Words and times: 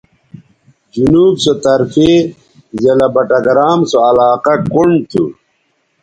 جنوب 0.93 1.33
سو 1.43 1.51
طرفے 1.63 2.11
ضلع 2.81 3.07
بٹگرام 3.15 3.79
سو 3.91 3.97
علاقہ 4.09 4.53
کنڈ 4.71 4.95
تھو 5.11 5.23